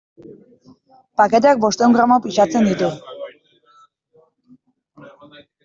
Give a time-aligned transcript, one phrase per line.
[1.21, 2.91] Paketeak bostehun gramo pisatzen ditu.